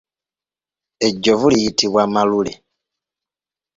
[1.07, 2.53] Ejjovu liyitibwa malule.